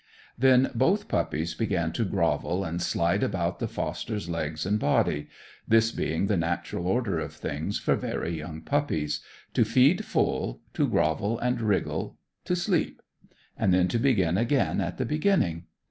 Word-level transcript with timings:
Then 0.35 0.71
both 0.73 1.07
puppies 1.07 1.53
began 1.53 1.91
to 1.91 2.03
grovel 2.03 2.63
and 2.63 2.81
slide 2.81 3.21
about 3.21 3.59
the 3.59 3.67
foster's 3.67 4.27
legs 4.27 4.65
and 4.65 4.79
body; 4.79 5.27
this 5.67 5.91
being 5.91 6.25
the 6.25 6.35
natural 6.37 6.87
order 6.87 7.19
of 7.19 7.33
things 7.33 7.77
for 7.77 7.95
very 7.95 8.35
young 8.35 8.61
puppies: 8.61 9.21
to 9.53 9.63
feed 9.63 10.03
full, 10.03 10.59
to 10.73 10.87
grovel 10.87 11.37
and 11.37 11.61
wriggle, 11.61 12.17
to 12.45 12.55
sleep; 12.55 12.99
and 13.55 13.71
then 13.75 13.87
to 13.89 13.99
begin 13.99 14.39
again 14.39 14.81
at 14.81 14.97
the 14.97 15.05
beginning. 15.05 15.65